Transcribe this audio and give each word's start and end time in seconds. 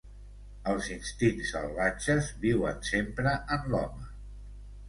Els 0.71 0.87
instints 0.95 1.51
salvatges 1.57 2.31
viuen 2.47 2.83
sempre 2.91 3.35
en 3.59 3.69
l'home. 3.75 4.09